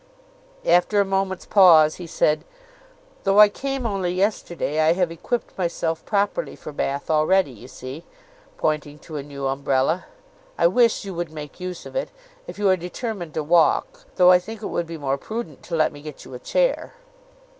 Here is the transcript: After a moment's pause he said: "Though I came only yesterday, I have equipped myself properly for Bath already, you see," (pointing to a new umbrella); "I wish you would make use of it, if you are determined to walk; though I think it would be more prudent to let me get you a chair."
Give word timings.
After 0.65 0.99
a 0.99 1.05
moment's 1.05 1.45
pause 1.45 1.97
he 1.97 2.07
said: 2.07 2.43
"Though 3.23 3.39
I 3.39 3.49
came 3.49 3.85
only 3.85 4.11
yesterday, 4.11 4.79
I 4.79 4.93
have 4.93 5.11
equipped 5.11 5.55
myself 5.59 6.03
properly 6.07 6.55
for 6.55 6.71
Bath 6.71 7.11
already, 7.11 7.51
you 7.51 7.67
see," 7.67 8.03
(pointing 8.57 8.97
to 8.97 9.17
a 9.17 9.21
new 9.21 9.45
umbrella); 9.45 10.05
"I 10.57 10.65
wish 10.65 11.05
you 11.05 11.13
would 11.13 11.29
make 11.31 11.59
use 11.59 11.85
of 11.85 11.95
it, 11.95 12.09
if 12.47 12.57
you 12.57 12.67
are 12.71 12.77
determined 12.77 13.35
to 13.35 13.43
walk; 13.43 14.05
though 14.15 14.31
I 14.31 14.39
think 14.39 14.63
it 14.63 14.67
would 14.73 14.87
be 14.87 14.97
more 14.97 15.19
prudent 15.19 15.61
to 15.65 15.75
let 15.75 15.91
me 15.91 16.01
get 16.01 16.25
you 16.25 16.33
a 16.33 16.39
chair." 16.39 16.95